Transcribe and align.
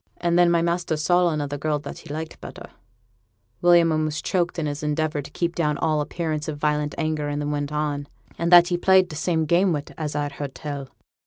And 0.17 0.35
then 0.35 0.49
my 0.49 0.63
master 0.63 0.97
saw 0.97 1.29
another 1.29 1.59
girl, 1.59 1.77
that 1.77 1.99
he 1.99 2.09
liked 2.11 2.41
better' 2.41 2.71
William 3.61 3.91
almost 3.91 4.25
choked 4.25 4.57
in 4.57 4.65
his 4.65 4.81
endeavour 4.81 5.21
to 5.21 5.29
keep 5.29 5.53
down 5.53 5.77
all 5.77 6.01
appearance 6.01 6.47
of 6.47 6.57
violent 6.57 6.95
anger, 6.97 7.27
and 7.27 7.39
then 7.39 7.51
went 7.51 7.71
on, 7.71 8.07
'and 8.35 8.51
that 8.51 8.69
he 8.69 8.77
played 8.77 9.11
t' 9.11 9.15
same 9.15 9.45
game 9.45 9.71
wi', 9.71 9.83
as 9.99 10.15
I've 10.15 10.31
heerd 10.31 10.55
tell.' 10.55 10.89